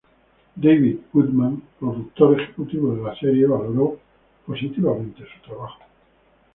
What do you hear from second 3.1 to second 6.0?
serie valoró positivamente su trabajo.